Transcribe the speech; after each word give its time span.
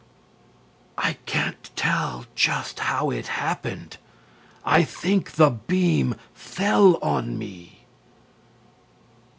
a. 0.97 1.01
"I 1.09 1.13
can't 1.27 1.69
tell 1.75 2.25
just 2.33 2.79
how 2.79 3.11
it 3.11 3.27
happened; 3.27 3.97
I 4.65 4.83
think 4.83 5.33
the 5.33 5.51
beam 5.51 6.15
fell 6.33 6.95
on 7.03 7.37
me." 7.37 7.85